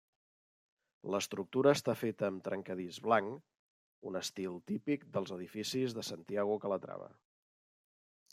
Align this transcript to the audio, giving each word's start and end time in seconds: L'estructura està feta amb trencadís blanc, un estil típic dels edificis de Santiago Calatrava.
L'estructura 1.15 1.73
està 1.79 1.93
feta 1.99 2.25
amb 2.29 2.41
trencadís 2.47 2.97
blanc, 3.09 3.37
un 4.13 4.19
estil 4.23 4.57
típic 4.73 5.07
dels 5.19 5.35
edificis 5.39 5.97
de 5.99 6.07
Santiago 6.11 6.59
Calatrava. 6.67 7.13